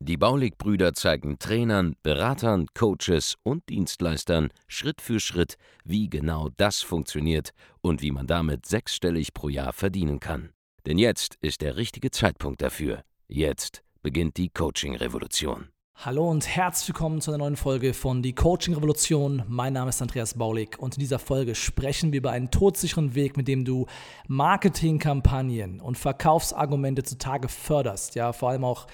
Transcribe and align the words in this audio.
Die 0.00 0.16
Baulig-Brüder 0.16 0.94
zeigen 0.94 1.38
Trainern, 1.38 1.96
Beratern, 2.02 2.66
Coaches 2.74 3.36
und 3.42 3.68
Dienstleistern 3.68 4.48
Schritt 4.66 5.00
für 5.00 5.20
Schritt, 5.20 5.56
wie 5.84 6.08
genau 6.08 6.48
das 6.56 6.80
funktioniert 6.80 7.50
und 7.80 8.02
wie 8.02 8.10
man 8.10 8.26
damit 8.26 8.66
sechsstellig 8.66 9.32
pro 9.34 9.48
Jahr 9.48 9.72
verdienen 9.72 10.20
kann. 10.20 10.50
Denn 10.86 10.98
jetzt 10.98 11.36
ist 11.40 11.60
der 11.60 11.76
richtige 11.76 12.10
Zeitpunkt 12.10 12.62
dafür. 12.62 13.02
Jetzt 13.28 13.82
beginnt 14.02 14.36
die 14.36 14.48
Coaching-Revolution. 14.48 15.68
Hallo 16.02 16.30
und 16.30 16.48
herzlich 16.48 16.88
willkommen 16.88 17.20
zu 17.20 17.30
einer 17.30 17.36
neuen 17.36 17.56
Folge 17.56 17.92
von 17.92 18.22
Die 18.22 18.34
Coaching 18.34 18.72
Revolution. 18.72 19.42
Mein 19.48 19.74
Name 19.74 19.90
ist 19.90 20.00
Andreas 20.00 20.32
Baulig 20.32 20.78
und 20.78 20.94
in 20.94 21.00
dieser 21.00 21.18
Folge 21.18 21.54
sprechen 21.54 22.10
wir 22.10 22.20
über 22.20 22.30
einen 22.30 22.50
todsicheren 22.50 23.14
Weg, 23.14 23.36
mit 23.36 23.46
dem 23.48 23.66
du 23.66 23.84
Marketingkampagnen 24.26 25.78
und 25.78 25.98
Verkaufsargumente 25.98 27.02
zutage 27.02 27.48
förderst. 27.48 28.14
Ja, 28.14 28.32
vor 28.32 28.48
allem 28.48 28.64
auch 28.64 28.86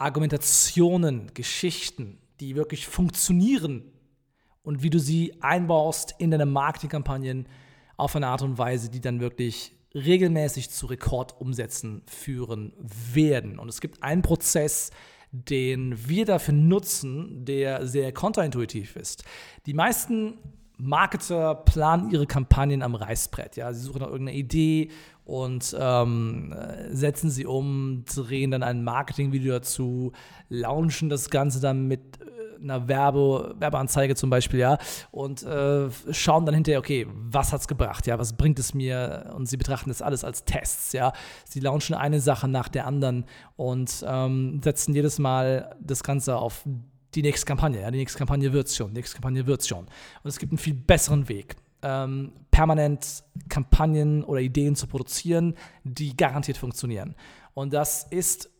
Argumentationen, 0.00 1.32
Geschichten, 1.34 2.18
die 2.40 2.56
wirklich 2.56 2.86
funktionieren 2.86 3.92
und 4.62 4.82
wie 4.82 4.90
du 4.90 4.98
sie 4.98 5.34
einbaust 5.40 6.14
in 6.18 6.30
deine 6.30 6.46
Marketingkampagnen 6.46 7.46
auf 7.96 8.16
eine 8.16 8.28
Art 8.28 8.42
und 8.42 8.56
Weise, 8.56 8.90
die 8.90 9.00
dann 9.00 9.20
wirklich 9.20 9.74
regelmäßig 9.94 10.70
zu 10.70 10.86
Rekordumsätzen 10.86 12.02
führen 12.06 12.72
werden. 13.12 13.58
Und 13.58 13.68
es 13.68 13.80
gibt 13.80 14.02
einen 14.02 14.22
Prozess, 14.22 14.90
den 15.32 16.08
wir 16.08 16.24
dafür 16.24 16.54
nutzen, 16.54 17.44
der 17.44 17.86
sehr 17.86 18.12
kontraintuitiv 18.12 18.96
ist. 18.96 19.24
Die 19.66 19.74
meisten 19.74 20.38
Marketer 20.80 21.54
planen 21.54 22.10
ihre 22.10 22.26
Kampagnen 22.26 22.82
am 22.82 22.94
Reißbrett. 22.94 23.56
Ja? 23.56 23.72
Sie 23.72 23.82
suchen 23.82 24.00
nach 24.00 24.08
irgendeiner 24.08 24.38
Idee 24.38 24.90
und 25.24 25.76
ähm, 25.78 26.54
setzen 26.90 27.30
sie 27.30 27.46
um, 27.46 28.04
drehen 28.12 28.50
dann 28.50 28.62
ein 28.62 28.82
Marketingvideo 28.82 29.52
dazu, 29.54 30.12
launchen 30.48 31.08
das 31.08 31.30
Ganze 31.30 31.60
dann 31.60 31.86
mit 31.86 32.18
einer 32.62 32.88
Werbe, 32.88 33.54
Werbeanzeige 33.58 34.14
zum 34.14 34.30
Beispiel, 34.30 34.60
ja, 34.60 34.78
und 35.10 35.42
äh, 35.42 35.88
schauen 36.10 36.46
dann 36.46 36.54
hinterher, 36.54 36.78
okay, 36.78 37.06
was 37.10 37.52
hat 37.52 37.60
es 37.60 37.68
gebracht, 37.68 38.06
ja, 38.06 38.18
was 38.18 38.34
bringt 38.34 38.58
es 38.58 38.74
mir? 38.74 39.32
Und 39.36 39.46
sie 39.46 39.56
betrachten 39.56 39.90
das 39.90 40.02
alles 40.02 40.24
als 40.24 40.44
Tests, 40.44 40.92
ja. 40.92 41.12
Sie 41.44 41.60
launchen 41.60 41.94
eine 41.94 42.20
Sache 42.20 42.48
nach 42.48 42.68
der 42.68 42.86
anderen 42.86 43.24
und 43.56 44.04
ähm, 44.06 44.60
setzen 44.62 44.94
jedes 44.94 45.18
Mal 45.18 45.74
das 45.80 46.02
Ganze 46.02 46.36
auf 46.36 46.64
die 47.14 47.22
nächste 47.22 47.46
Kampagne, 47.46 47.80
ja, 47.80 47.90
die 47.90 47.98
nächste 47.98 48.18
Kampagne 48.18 48.52
wird 48.52 48.68
es 48.68 48.76
schon, 48.76 48.88
die 48.88 48.94
nächste 48.94 49.16
Kampagne 49.16 49.46
wird 49.46 49.60
es 49.60 49.68
schon. 49.68 49.86
Und 49.86 50.28
es 50.28 50.38
gibt 50.38 50.52
einen 50.52 50.58
viel 50.58 50.74
besseren 50.74 51.28
Weg. 51.28 51.56
Ähm, 51.82 52.32
permanent 52.50 53.24
Kampagnen 53.48 54.22
oder 54.22 54.40
Ideen 54.40 54.76
zu 54.76 54.86
produzieren, 54.86 55.54
die 55.82 56.16
garantiert 56.16 56.58
funktionieren. 56.58 57.14
Und 57.54 57.72
das 57.72 58.04
ist, 58.10 58.50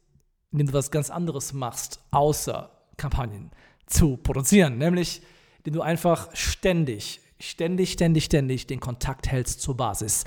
indem 0.52 0.68
du 0.68 0.72
was 0.72 0.90
ganz 0.90 1.10
anderes 1.10 1.52
machst, 1.52 2.00
außer 2.10 2.70
Kampagnen 2.96 3.50
zu 3.86 4.16
produzieren, 4.16 4.78
nämlich 4.78 5.22
indem 5.58 5.74
du 5.74 5.82
einfach 5.82 6.34
ständig, 6.34 7.20
ständig, 7.38 7.92
ständig, 7.92 8.24
ständig 8.24 8.66
den 8.66 8.80
Kontakt 8.80 9.28
hältst 9.28 9.60
zur 9.60 9.76
Basis. 9.76 10.24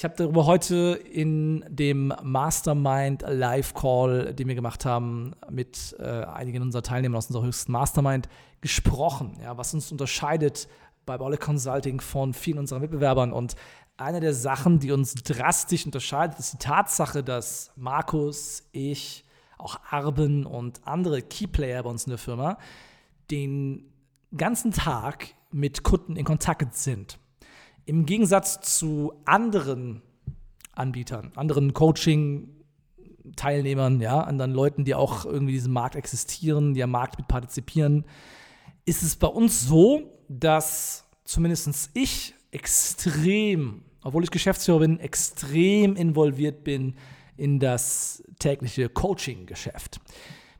Ich 0.00 0.04
habe 0.04 0.14
darüber 0.16 0.46
heute 0.46 0.98
in 1.12 1.62
dem 1.68 2.14
Mastermind 2.22 3.22
Live 3.28 3.74
Call, 3.74 4.32
den 4.32 4.48
wir 4.48 4.54
gemacht 4.54 4.86
haben, 4.86 5.34
mit 5.50 5.94
äh, 5.98 6.24
einigen 6.24 6.62
unserer 6.62 6.82
Teilnehmer 6.82 7.18
aus 7.18 7.26
unserer 7.26 7.44
höchsten 7.44 7.70
Mastermind 7.72 8.26
gesprochen, 8.62 9.36
ja, 9.42 9.58
was 9.58 9.74
uns 9.74 9.92
unterscheidet 9.92 10.68
bei 11.04 11.18
Baule 11.18 11.36
Consulting 11.36 12.00
von 12.00 12.32
vielen 12.32 12.60
unserer 12.60 12.78
Mitbewerbern. 12.78 13.30
Und 13.30 13.56
eine 13.98 14.20
der 14.20 14.32
Sachen, 14.32 14.78
die 14.78 14.90
uns 14.90 15.12
drastisch 15.16 15.84
unterscheidet, 15.84 16.38
ist 16.38 16.54
die 16.54 16.58
Tatsache, 16.58 17.22
dass 17.22 17.70
Markus, 17.76 18.66
ich, 18.72 19.26
auch 19.58 19.80
Arben 19.90 20.46
und 20.46 20.80
andere 20.86 21.20
Keyplayer 21.20 21.82
bei 21.82 21.90
uns 21.90 22.06
in 22.06 22.10
der 22.12 22.18
Firma 22.18 22.56
den 23.30 23.92
ganzen 24.34 24.72
Tag 24.72 25.34
mit 25.50 25.82
Kunden 25.82 26.16
in 26.16 26.24
Kontakt 26.24 26.74
sind. 26.74 27.18
Im 27.86 28.06
Gegensatz 28.06 28.78
zu 28.78 29.12
anderen 29.24 30.02
Anbietern, 30.72 31.32
anderen 31.34 31.74
Coaching-Teilnehmern, 31.74 34.00
ja, 34.00 34.20
anderen 34.20 34.52
Leuten, 34.52 34.84
die 34.84 34.94
auch 34.94 35.24
irgendwie 35.24 35.52
diesen 35.52 35.72
Markt 35.72 35.96
existieren, 35.96 36.74
die 36.74 36.82
am 36.82 36.90
Markt 36.90 37.18
mit 37.18 37.28
partizipieren, 37.28 38.04
ist 38.84 39.02
es 39.02 39.16
bei 39.16 39.26
uns 39.26 39.66
so, 39.66 40.02
dass 40.28 41.06
zumindest 41.24 41.90
ich 41.94 42.34
extrem, 42.50 43.82
obwohl 44.02 44.24
ich 44.24 44.30
Geschäftsführer 44.30 44.80
bin, 44.80 45.00
extrem 45.00 45.96
involviert 45.96 46.64
bin 46.64 46.96
in 47.36 47.58
das 47.58 48.22
tägliche 48.38 48.88
Coaching-Geschäft. 48.88 50.00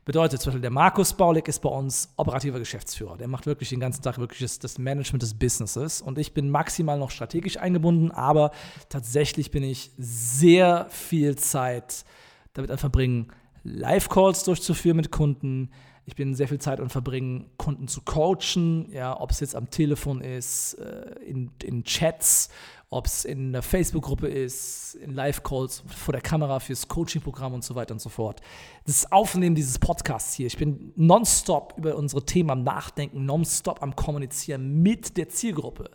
Bedeutet 0.03 0.41
zum 0.41 0.49
Beispiel, 0.49 0.61
der 0.61 0.71
Markus 0.71 1.13
Baulig 1.13 1.47
ist 1.47 1.59
bei 1.61 1.69
uns 1.69 2.11
operativer 2.17 2.57
Geschäftsführer. 2.57 3.17
Der 3.17 3.27
macht 3.27 3.45
wirklich 3.45 3.69
den 3.69 3.79
ganzen 3.79 4.01
Tag 4.01 4.17
wirklich 4.17 4.39
das, 4.39 4.57
das, 4.57 4.79
Management 4.79 5.21
des 5.21 5.35
Businesses. 5.35 6.01
Und 6.01 6.17
ich 6.17 6.33
bin 6.33 6.49
maximal 6.49 6.97
noch 6.97 7.11
strategisch 7.11 7.57
eingebunden, 7.57 8.09
aber 8.09 8.51
tatsächlich 8.89 9.51
bin 9.51 9.63
ich 9.63 9.91
sehr 9.97 10.87
viel 10.89 11.35
Zeit 11.35 12.03
damit 12.53 12.71
verbringen, 12.79 13.31
Live-Calls 13.63 14.43
durchzuführen 14.43 14.97
mit 14.97 15.11
Kunden. 15.11 15.69
Ich 16.11 16.15
bin 16.17 16.35
sehr 16.35 16.49
viel 16.49 16.59
Zeit 16.59 16.81
an 16.81 16.89
verbringen, 16.89 17.49
Kunden 17.55 17.87
zu 17.87 18.01
coachen, 18.01 18.91
ja, 18.91 19.17
ob 19.17 19.31
es 19.31 19.39
jetzt 19.39 19.55
am 19.55 19.69
Telefon 19.69 20.19
ist, 20.19 20.73
äh, 20.73 21.15
in, 21.25 21.51
in 21.63 21.85
Chats 21.85 22.49
ob 22.93 23.05
es 23.05 23.23
in 23.23 23.53
der 23.53 23.61
Facebook-Gruppe 23.61 24.27
ist, 24.27 24.95
in 24.95 25.13
Live-Calls, 25.13 25.81
vor 25.87 26.11
der 26.11 26.21
Kamera 26.21 26.59
fürs 26.59 26.89
Coaching-Programm 26.89 27.53
und 27.53 27.63
so 27.63 27.73
weiter 27.73 27.93
und 27.93 28.01
so 28.01 28.09
fort. 28.09 28.41
Das 28.85 29.09
Aufnehmen 29.13 29.55
dieses 29.55 29.79
Podcasts 29.79 30.33
hier. 30.33 30.47
Ich 30.47 30.57
bin 30.57 30.91
nonstop 30.97 31.75
über 31.77 31.95
unsere 31.95 32.25
Themen 32.25 32.49
am 32.49 32.63
Nachdenken, 32.63 33.25
nonstop 33.25 33.81
am 33.81 33.95
Kommunizieren 33.95 34.81
mit 34.83 35.15
der 35.15 35.29
Zielgruppe. 35.29 35.89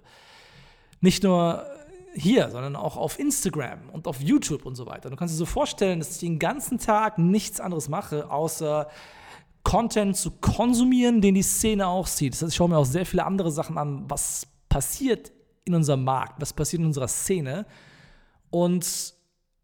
Nicht 1.03 1.23
nur 1.23 1.67
hier, 2.15 2.49
sondern 2.51 2.77
auch 2.77 2.97
auf 2.97 3.19
Instagram 3.19 3.91
und 3.93 4.09
auf 4.09 4.23
YouTube 4.23 4.65
und 4.65 4.75
so 4.75 4.87
weiter. 4.87 5.11
Du 5.11 5.17
kannst 5.17 5.35
dir 5.35 5.39
so 5.39 5.45
vorstellen, 5.45 5.99
dass 5.99 6.13
ich 6.13 6.21
den 6.21 6.39
ganzen 6.39 6.79
Tag 6.79 7.19
nichts 7.19 7.61
anderes 7.61 7.91
mache, 7.91 8.31
außer 8.31 8.89
Content 9.67 10.17
zu 10.17 10.31
konsumieren, 10.31 11.21
den 11.21 11.35
die 11.35 11.43
Szene 11.43 11.89
auch 11.89 12.07
sieht. 12.07 12.35
Das 12.35 12.43
heißt, 12.43 12.53
ich 12.53 12.57
schaue 12.57 12.69
mir 12.69 12.79
auch 12.79 12.85
sehr 12.85 13.05
viele 13.05 13.27
andere 13.27 13.51
Sachen 13.51 13.79
an, 13.79 14.09
was 14.09 14.47
passiert 14.69 15.33
in 15.65 15.75
unserem 15.75 16.05
Markt, 16.05 16.41
was 16.41 16.53
passiert 16.53 16.83
in 16.83 16.87
unserer 16.87 17.09
Szene 17.09 17.67
und 18.51 19.13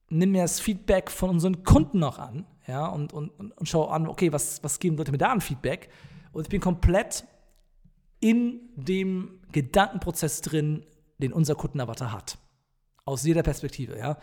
nimm 0.08 0.32
mir 0.32 0.42
das 0.42 0.58
Feedback 0.58 1.08
von 1.08 1.30
unseren 1.30 1.62
Kunden 1.62 2.02
auch 2.02 2.18
an, 2.18 2.46
ja, 2.66 2.84
und, 2.86 3.12
und, 3.12 3.30
und 3.30 3.68
schau 3.68 3.84
an, 3.84 4.08
okay, 4.08 4.32
was, 4.32 4.60
was 4.64 4.80
geben 4.80 4.96
Leute 4.96 5.12
mir 5.12 5.18
da 5.18 5.30
an 5.30 5.40
Feedback? 5.40 5.88
Und 6.32 6.42
ich 6.42 6.48
bin 6.48 6.60
komplett 6.60 7.24
in 8.18 8.60
dem 8.74 9.38
Gedankenprozess 9.52 10.40
drin, 10.40 10.84
den 11.18 11.32
unser 11.32 11.54
Kundenavatar 11.54 12.10
hat. 12.10 12.38
Aus 13.04 13.22
jeder 13.22 13.44
Perspektive, 13.44 13.96
ja. 13.96 14.18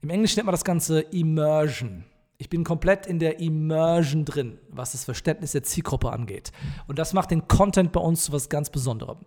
Im 0.00 0.08
Englischen 0.08 0.38
nennt 0.38 0.46
man 0.46 0.54
das 0.54 0.64
Ganze 0.64 1.00
Immersion. 1.00 2.06
Ich 2.40 2.48
bin 2.48 2.64
komplett 2.64 3.04
in 3.04 3.18
der 3.18 3.38
Immersion 3.38 4.24
drin, 4.24 4.58
was 4.70 4.92
das 4.92 5.04
Verständnis 5.04 5.52
der 5.52 5.62
Zielgruppe 5.62 6.10
angeht. 6.10 6.52
Und 6.86 6.98
das 6.98 7.12
macht 7.12 7.30
den 7.32 7.46
Content 7.48 7.92
bei 7.92 8.00
uns 8.00 8.24
zu 8.24 8.32
was 8.32 8.48
ganz 8.48 8.70
Besonderem. 8.70 9.18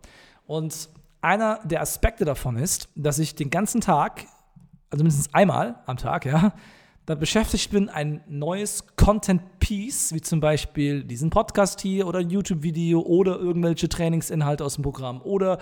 Und 0.48 0.90
einer 1.22 1.60
der 1.64 1.82
Aspekte 1.82 2.26
davon 2.26 2.58
ist, 2.58 2.90
dass 2.96 3.20
ich 3.20 3.36
den 3.36 3.52
ganzen 3.52 3.82
Tag, 3.82 4.26
also 4.90 5.04
mindestens 5.04 5.32
einmal 5.32 5.76
am 5.86 5.98
Tag, 5.98 6.26
ja, 6.26 6.54
da 7.06 7.14
beschäftigt 7.14 7.70
bin, 7.70 7.88
ein 7.88 8.24
neues 8.28 8.84
Content-Piece, 8.96 10.14
wie 10.16 10.22
zum 10.22 10.40
Beispiel 10.40 11.04
diesen 11.04 11.30
Podcast 11.30 11.82
hier 11.82 12.08
oder 12.08 12.18
ein 12.18 12.32
YouTube-Video 12.32 13.00
oder 13.02 13.38
irgendwelche 13.38 13.90
Trainingsinhalte 13.90 14.66
aus 14.66 14.74
dem 14.74 14.82
Programm 14.82 15.22
oder 15.22 15.60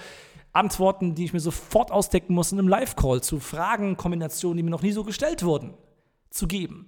Antworten, 0.54 1.16
die 1.16 1.26
ich 1.26 1.34
mir 1.34 1.42
sofort 1.42 1.92
ausdecken 1.92 2.34
muss 2.34 2.54
in 2.54 2.60
einem 2.60 2.70
Live-Call 2.70 3.20
zu 3.22 3.42
Fragenkombinationen, 3.42 4.56
die 4.56 4.64
mir 4.64 4.70
noch 4.70 4.84
nie 4.84 4.94
so 4.94 5.04
gestellt 5.04 5.44
wurden, 5.44 5.74
zu 6.30 6.48
geben. 6.48 6.88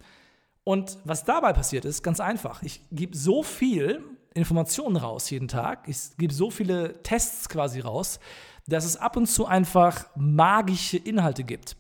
Und 0.64 0.98
was 1.04 1.26
dabei 1.26 1.54
passiert 1.54 1.86
ist, 1.86 2.04
ganz 2.04 2.20
einfach. 2.20 2.64
Ich 2.64 2.82
gebe 2.92 3.18
so 3.18 3.44
viel 3.44 4.04
Informationen 4.34 4.96
raus 4.96 5.30
jeden 5.30 5.48
Tag, 5.48 5.88
ich 5.88 5.98
gebe 6.18 6.34
so 6.34 6.50
viele 6.50 7.02
Tests 7.04 7.50
quasi 7.50 7.80
raus, 7.82 8.20
dass 8.68 8.86
es 8.86 8.98
ab 8.98 9.18
und 9.18 9.28
zu 9.28 9.46
einfach 9.46 10.08
magische 10.16 10.98
Inhalte 10.98 11.44
gibt, 11.44 11.76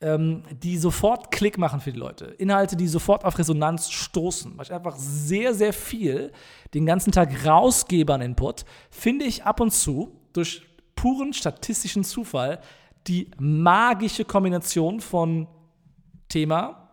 ähm, 0.00 0.42
die 0.62 0.78
sofort 0.78 1.30
Klick 1.30 1.58
machen 1.58 1.80
für 1.80 1.92
die 1.92 1.98
Leute. 1.98 2.26
Inhalte, 2.26 2.76
die 2.76 2.86
sofort 2.86 3.24
auf 3.24 3.38
Resonanz 3.38 3.90
stoßen. 3.90 4.56
Weil 4.56 4.64
ich 4.64 4.72
einfach 4.72 4.96
sehr, 4.96 5.54
sehr 5.54 5.72
viel 5.72 6.32
den 6.72 6.86
ganzen 6.86 7.12
Tag 7.12 7.44
rausgebe 7.44 8.14
an 8.14 8.20
Input, 8.20 8.64
finde 8.90 9.24
ich 9.24 9.44
ab 9.44 9.60
und 9.60 9.72
zu 9.72 10.20
durch 10.32 10.62
puren 10.94 11.32
statistischen 11.32 12.04
Zufall 12.04 12.60
die 13.06 13.30
magische 13.38 14.24
Kombination 14.24 15.00
von 15.00 15.46
Thema, 16.28 16.83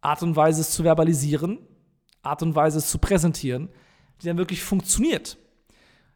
Art 0.00 0.22
und 0.22 0.36
Weise 0.36 0.60
es 0.60 0.70
zu 0.70 0.84
verbalisieren, 0.84 1.58
Art 2.22 2.42
und 2.42 2.54
Weise 2.54 2.78
es 2.78 2.90
zu 2.90 2.98
präsentieren, 2.98 3.70
die 4.20 4.26
dann 4.26 4.38
wirklich 4.38 4.62
funktioniert. 4.62 5.38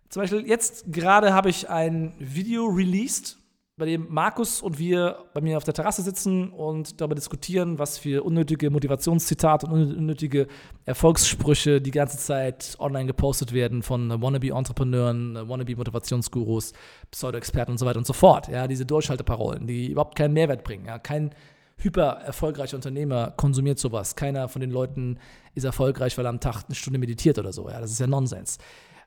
Zum 0.08 0.22
Beispiel 0.22 0.46
jetzt 0.46 0.92
gerade 0.92 1.32
habe 1.32 1.50
ich 1.50 1.69
ein 1.69 2.14
Video 2.19 2.66
released, 2.66 3.38
bei 3.76 3.86
dem 3.86 4.06
Markus 4.08 4.62
und 4.62 4.78
wir 4.78 5.25
bei 5.34 5.40
mir 5.40 5.56
auf 5.56 5.64
der 5.64 5.75
Terrasse 5.75 6.02
sitzen 6.02 6.50
und 6.50 7.00
darüber 7.00 7.16
diskutieren, 7.16 7.78
was 7.78 7.98
für 7.98 8.22
unnötige 8.22 8.70
Motivationszitate 8.70 9.66
und 9.66 9.96
unnötige 9.96 10.46
Erfolgssprüche 10.84 11.80
die 11.80 11.90
ganze 11.90 12.16
Zeit 12.19 12.76
online 12.78 13.06
gepostet 13.06 13.52
werden 13.52 13.82
von 13.82 14.22
Wannabe-Entrepreneuren, 14.22 15.48
Wannabe-Motivationsgurus, 15.48 16.72
Pseudo-Experten 17.10 17.72
und 17.72 17.78
so 17.78 17.87
weiter 17.87 17.98
und 17.98 18.06
so 18.06 18.12
fort. 18.12 18.46
Ja, 18.46 18.69
diese 18.69 18.87
Durchhalteparolen, 18.87 19.66
die 19.66 19.90
überhaupt 19.90 20.16
keinen 20.16 20.34
Mehrwert 20.34 20.62
bringen. 20.62 20.87
Ja, 20.87 21.00
kein 21.00 21.34
hyper 21.76 22.21
erfolgreicher 22.25 22.76
Unternehmer 22.76 23.32
konsumiert 23.32 23.79
sowas. 23.79 24.17
Keiner 24.17 24.49
von 24.49 24.61
den 24.61 24.71
Leuten 24.71 25.19
ist 25.55 25.65
erfolgreich, 25.65 26.17
weil 26.17 26.26
er 26.26 26.31
am 26.31 26.41
Tag 26.41 26.65
eine 26.67 26.75
Stunde 26.75 26.99
meditiert 26.99 27.38
oder 27.38 27.53
so. 27.53 27.69
Ja, 27.69 27.81
das 27.81 27.91
ist 27.91 28.00
ja 28.00 28.06
Nonsens. 28.06 28.59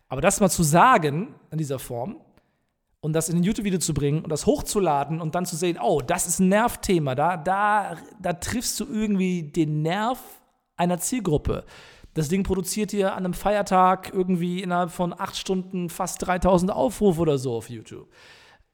Aber 0.09 0.21
das 0.21 0.39
mal 0.39 0.49
zu 0.49 0.63
sagen 0.63 1.35
in 1.51 1.57
dieser 1.57 1.79
Form, 1.79 2.17
und 2.99 3.13
das 3.13 3.29
in 3.29 3.37
ein 3.37 3.43
YouTube-Video 3.43 3.79
zu 3.79 3.93
bringen 3.93 4.23
und 4.23 4.31
das 4.31 4.45
hochzuladen 4.45 5.21
und 5.21 5.35
dann 5.35 5.45
zu 5.45 5.55
sehen, 5.55 5.77
oh, 5.81 6.01
das 6.01 6.27
ist 6.27 6.39
ein 6.39 6.49
Nervthema, 6.49 7.15
da, 7.15 7.37
da, 7.37 7.95
da 8.19 8.33
triffst 8.33 8.79
du 8.79 8.85
irgendwie 8.85 9.43
den 9.43 9.81
Nerv 9.81 10.19
einer 10.75 10.97
Zielgruppe. 10.99 11.63
Das 12.13 12.29
Ding 12.29 12.43
produziert 12.43 12.91
dir 12.91 13.13
an 13.13 13.25
einem 13.25 13.33
Feiertag 13.33 14.11
irgendwie 14.13 14.63
innerhalb 14.63 14.89
von 14.89 15.13
acht 15.17 15.37
Stunden 15.37 15.89
fast 15.89 16.25
3000 16.25 16.71
Aufrufe 16.71 17.21
oder 17.21 17.37
so 17.37 17.55
auf 17.55 17.69
YouTube. 17.69 18.07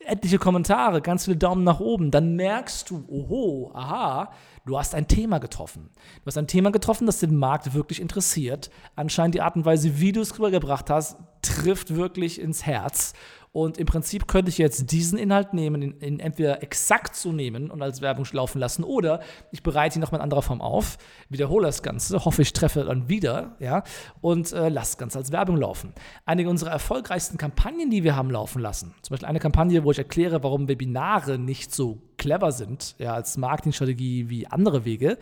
Etliche 0.05 0.38
Kommentare, 0.38 1.01
ganz 1.01 1.25
viele 1.25 1.38
Daumen 1.38 1.63
nach 1.63 1.79
oben. 1.79 2.11
Dann 2.11 2.35
merkst 2.35 2.89
du, 2.89 3.05
oho, 3.07 3.71
aha, 3.73 4.31
du 4.65 4.77
hast 4.77 4.95
ein 4.95 5.07
Thema 5.07 5.39
getroffen. 5.39 5.89
Du 6.21 6.27
hast 6.27 6.38
ein 6.38 6.47
Thema 6.47 6.71
getroffen, 6.71 7.05
das 7.05 7.19
den 7.19 7.35
Markt 7.35 7.73
wirklich 7.73 8.01
interessiert. 8.01 8.69
Anscheinend 8.95 9.35
die 9.35 9.41
Art 9.41 9.55
und 9.55 9.65
Weise, 9.65 10.00
wie 10.00 10.11
du 10.11 10.21
es 10.21 10.38
rübergebracht 10.38 10.89
hast, 10.89 11.17
trifft 11.44 11.95
wirklich 11.95 12.42
ins 12.42 12.66
Herz. 12.66 13.13
Und 13.54 13.78
im 13.78 13.86
Prinzip 13.86 14.28
könnte 14.28 14.50
ich 14.50 14.57
jetzt 14.57 14.92
diesen 14.92 15.19
Inhalt 15.19 15.54
nehmen, 15.54 15.84
ihn, 15.84 16.01
ihn 16.01 16.19
entweder 16.19 16.63
exakt 16.63 17.16
so 17.16 17.31
nehmen 17.31 17.69
und 17.69 17.84
als 17.84 18.01
Werbung 18.01 18.25
laufen 18.31 18.57
lassen, 18.57 18.84
oder 18.84 19.22
ich 19.51 19.62
bereite 19.62 20.00
ihn 20.00 20.01
nochmal 20.01 20.19
in 20.19 20.24
anderer 20.24 20.42
Form 20.42 20.60
auf, 20.60 20.98
wiederhole 21.30 21.68
das 21.68 21.84
Ganze, 21.84 22.25
hoffe, 22.25 22.42
ich 22.42 22.54
treffe 22.54 22.84
dann 22.84 23.10
wieder, 23.10 23.56
ja, 23.60 23.84
und 24.22 24.51
äh, 24.54 24.69
lasse 24.69 24.94
das 24.94 24.98
Ganze 24.98 25.19
als 25.19 25.31
Werbung 25.31 25.57
laufen. 25.57 25.94
Einige 26.25 26.50
unserer 26.50 26.72
erfolgreichsten 26.72 27.38
Kampagnen, 27.38 27.92
die 27.92 28.04
wir 28.04 28.16
haben 28.16 28.31
laufen 28.31 28.60
lassen, 28.60 28.95
zum 29.04 29.13
Beispiel 29.13 29.30
eine 29.30 29.40
Kampagne, 29.40 29.84
wo 29.84 29.92
ich 29.92 30.00
erkläre, 30.00 30.42
warum 30.42 30.68
Webinare 30.68 31.38
nicht 31.38 31.75
so 31.75 32.01
clever 32.18 32.51
sind, 32.51 32.95
ja, 32.98 33.13
als 33.13 33.38
Marketingstrategie 33.38 34.31
wie 34.31 34.48
andere 34.48 34.84
Wege, 34.84 35.19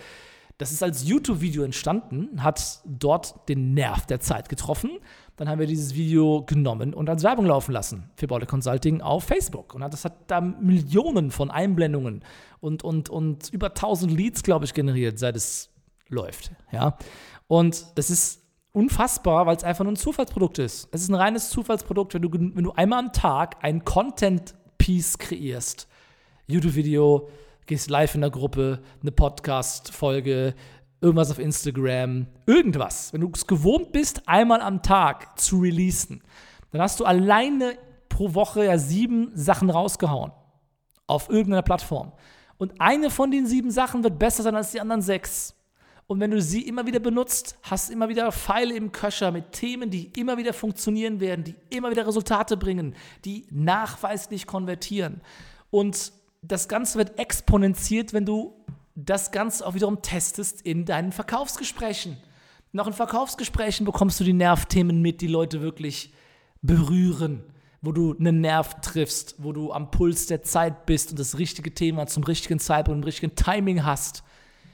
das 0.61 0.71
ist 0.71 0.83
als 0.83 1.07
YouTube-Video 1.07 1.63
entstanden, 1.63 2.43
hat 2.43 2.81
dort 2.85 3.49
den 3.49 3.73
Nerv 3.73 4.05
der 4.05 4.19
Zeit 4.19 4.47
getroffen 4.47 4.99
dann 5.41 5.49
haben 5.49 5.57
wir 5.57 5.65
dieses 5.65 5.95
Video 5.95 6.43
genommen 6.45 6.93
und 6.93 7.09
als 7.09 7.23
Werbung 7.23 7.47
laufen 7.47 7.71
lassen 7.71 8.11
für 8.15 8.27
Baule 8.27 8.45
Consulting 8.45 9.01
auf 9.01 9.23
Facebook. 9.23 9.73
Und 9.73 9.81
das 9.81 10.05
hat 10.05 10.13
da 10.27 10.39
Millionen 10.39 11.31
von 11.31 11.49
Einblendungen 11.49 12.23
und, 12.59 12.83
und, 12.83 13.09
und 13.09 13.49
über 13.49 13.69
1000 13.69 14.11
Leads, 14.11 14.43
glaube 14.43 14.65
ich, 14.65 14.75
generiert, 14.75 15.17
seit 15.17 15.35
es 15.35 15.71
läuft. 16.09 16.51
Ja? 16.71 16.95
Und 17.47 17.85
das 17.95 18.11
ist 18.11 18.43
unfassbar, 18.71 19.47
weil 19.47 19.55
es 19.55 19.63
einfach 19.63 19.83
nur 19.83 19.93
ein 19.93 19.97
Zufallsprodukt 19.97 20.59
ist. 20.59 20.89
Es 20.91 21.01
ist 21.01 21.09
ein 21.09 21.15
reines 21.15 21.49
Zufallsprodukt, 21.49 22.13
wenn 22.13 22.21
du, 22.21 22.31
wenn 22.31 22.63
du 22.63 22.73
einmal 22.73 22.99
am 22.99 23.11
Tag 23.11 23.55
ein 23.63 23.83
Content-Piece 23.83 25.17
kreierst. 25.17 25.87
YouTube-Video, 26.45 27.29
gehst 27.71 27.89
live 27.89 28.15
in 28.15 28.19
der 28.19 28.31
Gruppe, 28.31 28.81
eine 29.01 29.13
Podcast-Folge, 29.13 30.55
irgendwas 30.99 31.31
auf 31.31 31.39
Instagram, 31.39 32.27
irgendwas. 32.45 33.13
Wenn 33.13 33.21
du 33.21 33.31
es 33.33 33.47
gewohnt 33.47 33.93
bist, 33.93 34.27
einmal 34.27 34.59
am 34.59 34.83
Tag 34.83 35.39
zu 35.39 35.59
releasen, 35.59 36.21
dann 36.71 36.81
hast 36.81 36.99
du 36.99 37.05
alleine 37.05 37.77
pro 38.09 38.33
Woche 38.33 38.65
ja 38.65 38.77
sieben 38.77 39.31
Sachen 39.35 39.69
rausgehauen. 39.69 40.33
Auf 41.07 41.29
irgendeiner 41.29 41.61
Plattform. 41.61 42.11
Und 42.57 42.81
eine 42.81 43.09
von 43.09 43.31
den 43.31 43.47
sieben 43.47 43.71
Sachen 43.71 44.03
wird 44.03 44.19
besser 44.19 44.43
sein 44.43 44.57
als 44.57 44.71
die 44.71 44.81
anderen 44.81 45.01
sechs. 45.01 45.55
Und 46.07 46.19
wenn 46.19 46.31
du 46.31 46.41
sie 46.41 46.67
immer 46.67 46.85
wieder 46.85 46.99
benutzt, 46.99 47.57
hast 47.61 47.87
du 47.87 47.93
immer 47.93 48.09
wieder 48.09 48.33
Pfeile 48.33 48.75
im 48.75 48.91
Köcher 48.91 49.31
mit 49.31 49.53
Themen, 49.53 49.89
die 49.89 50.07
immer 50.19 50.37
wieder 50.37 50.51
funktionieren 50.51 51.21
werden, 51.21 51.45
die 51.45 51.55
immer 51.69 51.89
wieder 51.89 52.05
Resultate 52.05 52.57
bringen, 52.57 52.95
die 53.23 53.47
nachweislich 53.49 54.45
konvertieren. 54.45 55.21
Und 55.69 56.11
das 56.41 56.67
Ganze 56.67 56.97
wird 56.97 57.19
exponentiert, 57.19 58.13
wenn 58.13 58.25
du 58.25 58.53
das 58.95 59.31
Ganze 59.31 59.65
auch 59.65 59.73
wiederum 59.73 60.01
testest 60.01 60.61
in 60.61 60.85
deinen 60.85 61.11
Verkaufsgesprächen. 61.11 62.17
Noch 62.71 62.87
in 62.87 62.93
Verkaufsgesprächen 62.93 63.85
bekommst 63.85 64.19
du 64.19 64.23
die 64.23 64.33
Nervthemen 64.33 65.01
mit, 65.01 65.21
die 65.21 65.27
Leute 65.27 65.61
wirklich 65.61 66.13
berühren, 66.61 67.43
wo 67.81 67.91
du 67.91 68.15
einen 68.17 68.41
Nerv 68.41 68.81
triffst, 68.81 69.35
wo 69.39 69.51
du 69.51 69.71
am 69.71 69.91
Puls 69.91 70.27
der 70.27 70.43
Zeit 70.43 70.85
bist 70.85 71.11
und 71.11 71.19
das 71.19 71.37
richtige 71.37 71.73
Thema 71.73 72.07
zum 72.07 72.23
richtigen 72.23 72.59
Zeitpunkt 72.59 72.97
und 72.97 73.03
richtigen 73.03 73.35
Timing 73.35 73.83
hast. 73.83 74.23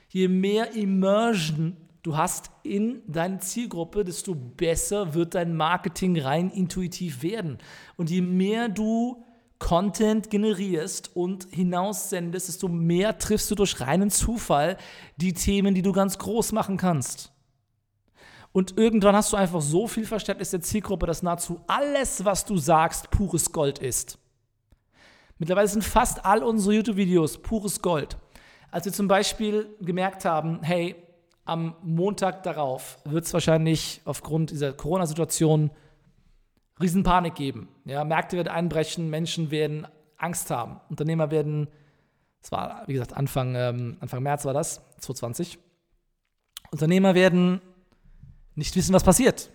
Je 0.10 0.28
mehr 0.28 0.74
Immersion 0.74 1.78
du 2.04 2.16
hast 2.16 2.52
in 2.63 3.02
deine 3.08 3.40
Zielgruppe, 3.40 4.06
desto 4.06 4.34
besser 4.34 5.13
wird 5.13 5.36
dein 5.36 5.56
Marketing 5.56 6.20
rein 6.20 6.50
intuitiv 6.50 7.22
werden. 7.24 7.58
Und 7.98 8.10
je 8.10 8.22
mehr 8.22 8.70
du 8.70 9.25
Content 9.59 10.30
generierst 10.30 11.15
und 11.15 11.48
hinaussendest, 11.50 12.48
desto 12.48 12.68
mehr 12.68 13.18
triffst 13.18 13.50
du 13.50 13.56
durch 13.56 13.80
reinen 13.80 14.09
Zufall 14.09 14.77
die 15.18 15.33
Themen, 15.33 15.74
die 15.74 15.81
du 15.81 15.92
ganz 15.92 16.18
groß 16.18 16.51
machen 16.51 16.77
kannst. 16.77 17.31
Und 18.51 18.77
irgendwann 18.77 19.15
hast 19.15 19.33
du 19.33 19.38
einfach 19.38 19.62
so 19.62 19.88
viel 19.88 20.06
Verständnis 20.06 20.51
der 20.51 20.62
Zielgruppe, 20.62 21.06
dass 21.06 21.24
nahezu 21.24 21.62
alles, 21.68 22.25
was 22.25 22.45
du 22.45 22.57
sagst, 22.57 23.12
pures 23.12 23.51
Gold 23.51 23.80
ist. 23.80 24.19
Mittlerweile 25.38 25.68
sind 25.68 25.83
fast 25.83 26.25
all 26.25 26.44
unsere 26.44 26.75
YouTube-Videos 26.75 27.39
pures 27.39 27.81
Gold. 27.81 28.18
Als 28.71 28.86
wir 28.86 28.94
zum 28.94 29.07
Beispiel 29.07 29.75
gemerkt 29.81 30.25
haben, 30.25 30.62
hey, 30.63 30.95
am 31.45 31.75
Montag 31.81 32.44
darauf 32.44 32.98
wird 33.06 33.25
es 33.25 33.33
wahrscheinlich 33.33 34.01
aufgrund 34.06 34.51
dieser 34.51 34.74
Corona-Situation 34.74 35.71
Riesenpanik 36.81 37.35
geben. 37.35 37.69
Ja, 37.85 38.03
Märkte 38.03 38.38
werden 38.38 38.50
einbrechen, 38.50 39.09
Menschen 39.09 39.51
werden 39.51 39.88
Angst 40.18 40.51
haben. 40.51 40.79
Unternehmer 40.89 41.31
werden, 41.31 41.68
das 42.41 42.51
war, 42.51 42.83
wie 42.88 42.94
gesagt, 42.94 43.13
Anfang, 43.13 43.56
ähm, 43.56 43.98
Anfang 44.00 44.24
März 44.24 44.46
war 44.46 44.53
das, 44.53 44.81
2020. 45.00 45.60
Unternehmer 46.72 47.15
werden 47.15 47.62
nicht 48.55 48.75
wissen, 48.75 48.93
was 48.93 49.03
passiert. 49.03 49.50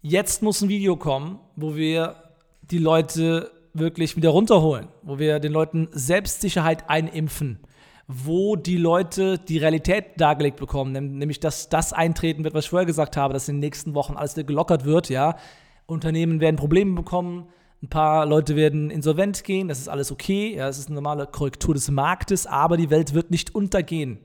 Jetzt 0.00 0.42
muss 0.42 0.60
ein 0.60 0.68
Video 0.68 0.96
kommen, 0.96 1.38
wo 1.56 1.76
wir 1.76 2.16
die 2.62 2.78
Leute 2.78 3.50
wirklich 3.72 4.16
wieder 4.16 4.30
runterholen, 4.30 4.88
wo 5.02 5.18
wir 5.18 5.38
den 5.38 5.52
Leuten 5.52 5.88
Selbstsicherheit 5.92 6.90
einimpfen, 6.90 7.60
wo 8.08 8.56
die 8.56 8.76
Leute 8.76 9.38
die 9.38 9.58
Realität 9.58 10.20
dargelegt 10.20 10.58
bekommen, 10.58 10.92
nämlich 10.92 11.40
dass 11.40 11.68
das 11.68 11.92
eintreten 11.92 12.44
wird, 12.44 12.54
was 12.54 12.64
ich 12.64 12.70
vorher 12.70 12.86
gesagt 12.86 13.16
habe, 13.16 13.32
dass 13.32 13.48
in 13.48 13.56
den 13.56 13.60
nächsten 13.60 13.94
Wochen 13.94 14.16
alles 14.16 14.36
wieder 14.36 14.46
gelockert 14.46 14.84
wird, 14.84 15.08
ja, 15.08 15.36
Unternehmen 15.92 16.40
werden 16.40 16.56
Probleme 16.56 16.94
bekommen, 16.94 17.48
ein 17.82 17.88
paar 17.88 18.26
Leute 18.26 18.54
werden 18.56 18.90
insolvent 18.90 19.42
gehen, 19.44 19.68
das 19.68 19.78
ist 19.78 19.88
alles 19.88 20.12
okay, 20.12 20.54
ja, 20.56 20.66
das 20.66 20.78
ist 20.78 20.86
eine 20.86 20.94
normale 20.94 21.26
Korrektur 21.26 21.74
des 21.74 21.90
Marktes, 21.90 22.46
aber 22.46 22.76
die 22.76 22.90
Welt 22.90 23.12
wird 23.12 23.30
nicht 23.30 23.54
untergehen. 23.54 24.18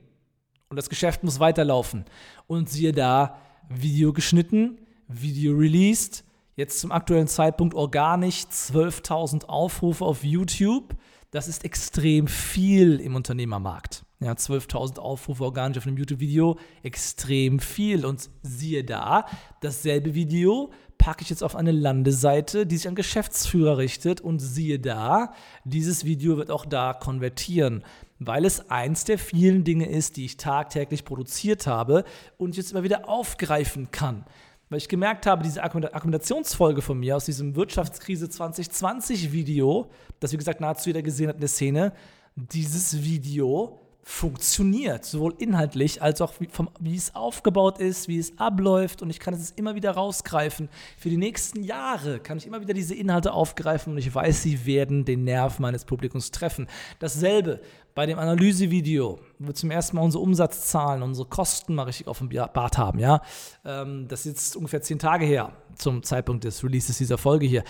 Und 0.68 0.76
das 0.76 0.88
Geschäft 0.88 1.24
muss 1.24 1.40
weiterlaufen. 1.40 2.04
Und 2.46 2.68
siehe 2.68 2.92
da, 2.92 3.38
Video 3.68 4.12
geschnitten, 4.12 4.78
Video 5.08 5.54
released, 5.54 6.24
jetzt 6.56 6.80
zum 6.80 6.92
aktuellen 6.92 7.26
Zeitpunkt 7.26 7.74
organisch 7.74 8.42
12.000 8.44 9.46
Aufrufe 9.46 10.04
auf 10.04 10.24
YouTube. 10.24 10.94
Das 11.30 11.48
ist 11.48 11.64
extrem 11.64 12.26
viel 12.26 13.00
im 13.00 13.14
Unternehmermarkt. 13.14 14.04
Ja, 14.20 14.32
12.000 14.32 14.98
Aufrufe 14.98 15.44
organisch 15.44 15.78
auf 15.78 15.86
einem 15.86 15.96
YouTube-Video, 15.96 16.58
extrem 16.82 17.60
viel. 17.60 18.04
Und 18.04 18.28
siehe 18.42 18.84
da, 18.84 19.26
dasselbe 19.60 20.14
Video 20.14 20.70
packe 20.98 21.22
ich 21.22 21.30
jetzt 21.30 21.42
auf 21.42 21.56
eine 21.56 21.72
Landeseite, 21.72 22.66
die 22.66 22.76
sich 22.76 22.88
an 22.88 22.94
Geschäftsführer 22.94 23.78
richtet 23.78 24.20
und 24.20 24.40
siehe 24.40 24.78
da, 24.78 25.32
dieses 25.64 26.04
Video 26.04 26.36
wird 26.36 26.50
auch 26.50 26.66
da 26.66 26.92
konvertieren, 26.92 27.84
weil 28.18 28.44
es 28.44 28.68
eins 28.70 29.04
der 29.04 29.18
vielen 29.18 29.64
Dinge 29.64 29.88
ist, 29.88 30.16
die 30.16 30.24
ich 30.24 30.36
tagtäglich 30.36 31.04
produziert 31.04 31.66
habe 31.66 32.04
und 32.36 32.56
jetzt 32.56 32.72
immer 32.72 32.82
wieder 32.82 33.08
aufgreifen 33.08 33.90
kann. 33.90 34.24
Weil 34.68 34.78
ich 34.78 34.88
gemerkt 34.88 35.24
habe, 35.24 35.42
diese 35.42 35.62
Akkumulationsfolge 35.62 36.82
von 36.82 36.98
mir 36.98 37.16
aus 37.16 37.24
diesem 37.24 37.56
Wirtschaftskrise 37.56 38.28
2020 38.28 39.32
Video, 39.32 39.90
das 40.20 40.32
wie 40.32 40.36
gesagt 40.36 40.60
nahezu 40.60 40.90
jeder 40.90 41.02
gesehen 41.02 41.28
hat 41.28 41.36
in 41.36 41.40
der 41.40 41.48
Szene, 41.48 41.92
dieses 42.36 43.02
Video 43.02 43.80
funktioniert, 44.10 45.04
sowohl 45.04 45.34
inhaltlich 45.36 46.00
als 46.00 46.22
auch 46.22 46.32
wie, 46.40 46.48
vom, 46.50 46.70
wie 46.80 46.96
es 46.96 47.14
aufgebaut 47.14 47.78
ist, 47.78 48.08
wie 48.08 48.18
es 48.18 48.38
abläuft 48.38 49.02
und 49.02 49.10
ich 49.10 49.20
kann 49.20 49.34
es 49.34 49.50
immer 49.50 49.74
wieder 49.74 49.90
rausgreifen. 49.90 50.70
Für 50.96 51.10
die 51.10 51.18
nächsten 51.18 51.62
Jahre 51.62 52.18
kann 52.18 52.38
ich 52.38 52.46
immer 52.46 52.62
wieder 52.62 52.72
diese 52.72 52.94
Inhalte 52.94 53.34
aufgreifen 53.34 53.92
und 53.92 53.98
ich 53.98 54.12
weiß, 54.12 54.42
sie 54.42 54.64
werden 54.64 55.04
den 55.04 55.24
Nerv 55.24 55.58
meines 55.58 55.84
Publikums 55.84 56.30
treffen. 56.30 56.68
Dasselbe 57.00 57.60
bei 57.98 58.06
dem 58.06 58.20
Analysevideo, 58.20 59.18
wo 59.40 59.46
wir 59.48 59.54
zum 59.56 59.72
ersten 59.72 59.96
Mal 59.96 60.02
unsere 60.02 60.22
Umsatzzahlen, 60.22 61.02
unsere 61.02 61.26
Kosten 61.28 61.74
mal 61.74 61.82
richtig 61.82 62.06
auf 62.06 62.18
dem 62.18 62.28
Bart 62.28 62.78
haben, 62.78 63.00
ja. 63.00 63.20
Ähm, 63.64 64.06
das 64.06 64.20
ist 64.20 64.26
jetzt 64.26 64.56
ungefähr 64.56 64.80
zehn 64.82 65.00
Tage 65.00 65.26
her 65.26 65.50
zum 65.74 66.04
Zeitpunkt 66.04 66.44
des 66.44 66.62
Releases 66.62 66.96
dieser 66.96 67.18
Folge 67.18 67.46
hier. 67.46 67.64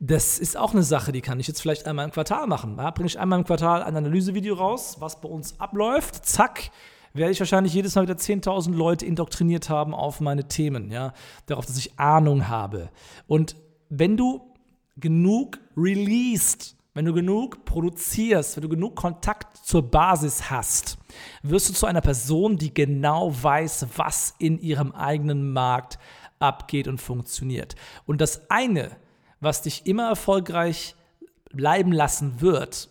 Das 0.00 0.40
ist 0.40 0.56
auch 0.56 0.72
eine 0.72 0.82
Sache, 0.82 1.12
die 1.12 1.20
kann 1.20 1.38
ich 1.38 1.46
jetzt 1.46 1.62
vielleicht 1.62 1.86
einmal 1.86 2.06
im 2.06 2.10
Quartal 2.10 2.48
machen. 2.48 2.76
Da 2.76 2.90
bringe 2.90 3.06
ich 3.06 3.20
einmal 3.20 3.38
im 3.38 3.44
Quartal 3.44 3.84
ein 3.84 3.94
Analysevideo 3.94 4.56
raus, 4.56 4.96
was 4.98 5.20
bei 5.20 5.28
uns 5.28 5.60
abläuft. 5.60 6.26
Zack, 6.26 6.72
werde 7.14 7.30
ich 7.30 7.38
wahrscheinlich 7.38 7.72
jedes 7.72 7.94
Mal 7.94 8.02
wieder 8.02 8.14
10.000 8.14 8.74
Leute 8.74 9.06
indoktriniert 9.06 9.70
haben 9.70 9.94
auf 9.94 10.18
meine 10.18 10.48
Themen, 10.48 10.90
ja, 10.90 11.12
darauf, 11.46 11.66
dass 11.66 11.78
ich 11.78 12.00
Ahnung 12.00 12.48
habe. 12.48 12.90
Und 13.28 13.54
wenn 13.90 14.16
du 14.16 14.40
genug 14.96 15.60
released, 15.76 16.77
wenn 16.98 17.04
du 17.04 17.14
genug 17.14 17.64
produzierst, 17.64 18.56
wenn 18.56 18.62
du 18.62 18.68
genug 18.68 18.96
Kontakt 18.96 19.56
zur 19.58 19.88
Basis 19.88 20.50
hast, 20.50 20.98
wirst 21.44 21.68
du 21.68 21.72
zu 21.72 21.86
einer 21.86 22.00
Person, 22.00 22.56
die 22.56 22.74
genau 22.74 23.32
weiß, 23.40 23.86
was 23.94 24.34
in 24.40 24.58
ihrem 24.58 24.90
eigenen 24.90 25.52
Markt 25.52 26.00
abgeht 26.40 26.88
und 26.88 27.00
funktioniert. 27.00 27.76
Und 28.04 28.20
das 28.20 28.50
eine, 28.50 28.96
was 29.38 29.62
dich 29.62 29.86
immer 29.86 30.08
erfolgreich 30.08 30.96
bleiben 31.52 31.92
lassen 31.92 32.40
wird, 32.40 32.88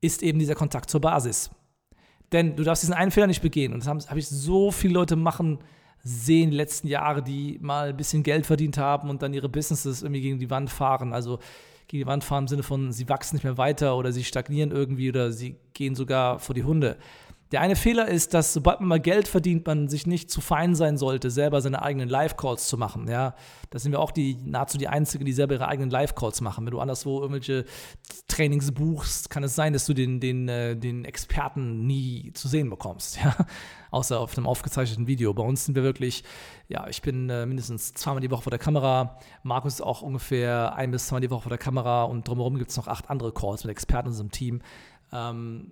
ist 0.00 0.22
eben 0.22 0.38
dieser 0.38 0.54
Kontakt 0.54 0.88
zur 0.88 1.02
Basis. 1.02 1.50
Denn 2.32 2.56
du 2.56 2.64
darfst 2.64 2.82
diesen 2.82 2.94
einen 2.94 3.10
Fehler 3.10 3.26
nicht 3.26 3.42
begehen. 3.42 3.74
Und 3.74 3.80
das 3.80 3.88
habe 3.88 4.00
hab 4.08 4.16
ich 4.16 4.26
so 4.26 4.70
viele 4.70 4.94
Leute 4.94 5.16
machen 5.16 5.58
sehen 6.02 6.50
die 6.50 6.56
letzten 6.56 6.88
Jahre, 6.88 7.22
die 7.22 7.58
mal 7.60 7.90
ein 7.90 7.96
bisschen 7.96 8.22
Geld 8.22 8.46
verdient 8.46 8.78
haben 8.78 9.10
und 9.10 9.20
dann 9.20 9.34
ihre 9.34 9.50
Businesses 9.50 10.00
irgendwie 10.02 10.22
gegen 10.22 10.38
die 10.38 10.48
Wand 10.48 10.70
fahren. 10.70 11.12
Also 11.12 11.40
gegen 11.88 12.02
die 12.02 12.06
Wand 12.06 12.24
fahren 12.24 12.44
im 12.44 12.48
Sinne 12.48 12.62
von, 12.62 12.92
sie 12.92 13.08
wachsen 13.08 13.36
nicht 13.36 13.44
mehr 13.44 13.58
weiter 13.58 13.96
oder 13.96 14.12
sie 14.12 14.24
stagnieren 14.24 14.70
irgendwie 14.70 15.08
oder 15.08 15.32
sie 15.32 15.56
gehen 15.72 15.94
sogar 15.94 16.38
vor 16.38 16.54
die 16.54 16.64
Hunde. 16.64 16.96
Der 17.52 17.60
eine 17.60 17.76
Fehler 17.76 18.08
ist, 18.08 18.34
dass 18.34 18.52
sobald 18.52 18.80
man 18.80 18.88
mal 18.88 19.00
Geld 19.00 19.28
verdient, 19.28 19.66
man 19.66 19.88
sich 19.88 20.06
nicht 20.06 20.30
zu 20.30 20.40
fein 20.40 20.74
sein 20.74 20.96
sollte, 20.96 21.30
selber 21.30 21.60
seine 21.60 21.80
eigenen 21.80 22.08
Live-Calls 22.08 22.66
zu 22.66 22.76
machen. 22.76 23.08
Ja, 23.08 23.36
da 23.70 23.78
sind 23.78 23.92
wir 23.92 24.00
auch 24.00 24.10
die, 24.10 24.36
nahezu 24.44 24.78
die 24.78 24.88
Einzigen, 24.88 25.24
die 25.24 25.32
selber 25.32 25.54
ihre 25.54 25.68
eigenen 25.68 25.90
Live-Calls 25.90 26.40
machen. 26.40 26.66
Wenn 26.66 26.72
du 26.72 26.80
anderswo 26.80 27.20
irgendwelche 27.20 27.64
Trainings 28.26 28.72
buchst, 28.72 29.30
kann 29.30 29.44
es 29.44 29.54
sein, 29.54 29.72
dass 29.72 29.86
du 29.86 29.94
den, 29.94 30.18
den, 30.18 30.48
äh, 30.48 30.76
den 30.76 31.04
Experten 31.04 31.86
nie 31.86 32.32
zu 32.32 32.48
sehen 32.48 32.68
bekommst. 32.68 33.18
Ja, 33.22 33.36
außer 33.92 34.18
auf 34.18 34.36
einem 34.36 34.48
aufgezeichneten 34.48 35.06
Video. 35.06 35.32
Bei 35.32 35.44
uns 35.44 35.66
sind 35.66 35.76
wir 35.76 35.84
wirklich, 35.84 36.24
ja, 36.66 36.88
ich 36.88 37.00
bin 37.00 37.30
äh, 37.30 37.46
mindestens 37.46 37.94
zweimal 37.94 38.20
die 38.20 38.30
Woche 38.32 38.42
vor 38.42 38.50
der 38.50 38.58
Kamera. 38.58 39.18
Markus 39.44 39.74
ist 39.74 39.82
auch 39.82 40.02
ungefähr 40.02 40.74
ein 40.74 40.90
bis 40.90 41.06
zweimal 41.06 41.20
die 41.20 41.30
Woche 41.30 41.42
vor 41.42 41.50
der 41.50 41.58
Kamera 41.58 42.02
und 42.04 42.26
drumherum 42.26 42.58
gibt 42.58 42.72
es 42.72 42.76
noch 42.76 42.88
acht 42.88 43.08
andere 43.08 43.32
Calls 43.32 43.62
mit 43.62 43.70
Experten 43.70 44.08
in 44.08 44.10
unserem 44.10 44.30
Team. 44.32 44.62
Ähm, 45.12 45.70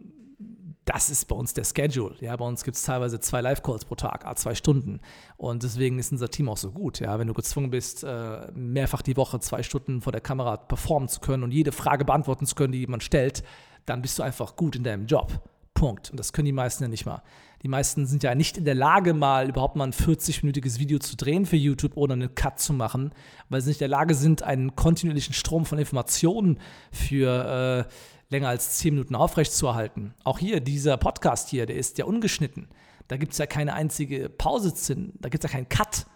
das 0.84 1.10
ist 1.10 1.26
bei 1.26 1.36
uns 1.36 1.54
der 1.54 1.64
Schedule. 1.64 2.14
Ja, 2.20 2.36
bei 2.36 2.44
uns 2.44 2.64
gibt 2.64 2.76
es 2.76 2.82
teilweise 2.82 3.18
zwei 3.20 3.40
Live-Calls 3.40 3.84
pro 3.84 3.94
Tag, 3.94 4.38
zwei 4.38 4.54
Stunden. 4.54 5.00
Und 5.36 5.62
deswegen 5.62 5.98
ist 5.98 6.12
unser 6.12 6.28
Team 6.28 6.48
auch 6.48 6.56
so 6.56 6.72
gut. 6.72 7.00
Ja, 7.00 7.18
wenn 7.18 7.26
du 7.26 7.34
gezwungen 7.34 7.70
bist, 7.70 8.04
äh, 8.04 8.50
mehrfach 8.52 9.02
die 9.02 9.16
Woche 9.16 9.40
zwei 9.40 9.62
Stunden 9.62 10.00
vor 10.00 10.12
der 10.12 10.20
Kamera 10.20 10.56
performen 10.56 11.08
zu 11.08 11.20
können 11.20 11.42
und 11.42 11.52
jede 11.52 11.72
Frage 11.72 12.04
beantworten 12.04 12.46
zu 12.46 12.54
können, 12.54 12.72
die 12.72 12.80
jemand 12.80 13.02
stellt, 13.02 13.42
dann 13.86 14.02
bist 14.02 14.18
du 14.18 14.22
einfach 14.22 14.56
gut 14.56 14.76
in 14.76 14.84
deinem 14.84 15.06
Job. 15.06 15.40
Punkt. 15.84 16.10
Und 16.10 16.18
das 16.18 16.32
können 16.32 16.46
die 16.46 16.52
meisten 16.52 16.82
ja 16.82 16.88
nicht 16.88 17.04
mal. 17.04 17.22
Die 17.62 17.68
meisten 17.68 18.06
sind 18.06 18.22
ja 18.22 18.34
nicht 18.34 18.56
in 18.56 18.64
der 18.64 18.74
Lage, 18.74 19.12
mal 19.12 19.50
überhaupt 19.50 19.76
mal 19.76 19.84
ein 19.84 19.92
40-minütiges 19.92 20.78
Video 20.78 20.98
zu 20.98 21.14
drehen 21.14 21.44
für 21.44 21.56
YouTube 21.56 21.98
oder 21.98 22.14
einen 22.14 22.34
Cut 22.34 22.58
zu 22.58 22.72
machen, 22.72 23.12
weil 23.50 23.60
sie 23.60 23.68
nicht 23.68 23.82
in 23.82 23.90
der 23.90 23.98
Lage 23.98 24.14
sind, 24.14 24.42
einen 24.42 24.76
kontinuierlichen 24.76 25.34
Strom 25.34 25.66
von 25.66 25.78
Informationen 25.78 26.58
für 26.90 27.86
äh, 27.90 28.32
länger 28.32 28.48
als 28.48 28.78
10 28.78 28.94
Minuten 28.94 29.14
aufrechtzuerhalten. 29.14 30.14
Auch 30.24 30.38
hier, 30.38 30.60
dieser 30.60 30.96
Podcast 30.96 31.50
hier, 31.50 31.66
der 31.66 31.76
ist 31.76 31.98
ja 31.98 32.06
ungeschnitten. 32.06 32.68
Da 33.08 33.18
gibt 33.18 33.32
es 33.32 33.38
ja 33.38 33.44
keine 33.44 33.74
einzige 33.74 34.30
Pause, 34.30 34.72
da 35.20 35.28
gibt 35.28 35.44
es 35.44 35.50
ja 35.50 35.54
keinen 35.54 35.68
Cut. 35.68 36.06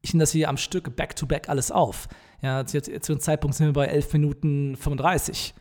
Ich 0.00 0.14
nehme 0.14 0.22
das 0.22 0.30
hier 0.30 0.48
am 0.48 0.56
Stück 0.56 0.94
back-to-back 0.94 1.46
-back 1.46 1.50
alles 1.50 1.72
auf. 1.72 2.06
Ja, 2.40 2.64
zu, 2.64 2.80
zu 2.80 3.14
dem 3.14 3.20
Zeitpunkt 3.20 3.56
sind 3.56 3.66
wir 3.66 3.72
bei 3.72 3.86
11 3.86 4.12
Minuten 4.12 4.76
35. 4.76 5.54